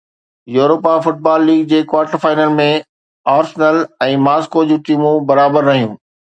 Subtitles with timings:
[0.53, 2.67] Europa football league جي quarter final ۾
[3.37, 5.97] Arsenal ۽ Moscow جون ٽيمون برابر رهيون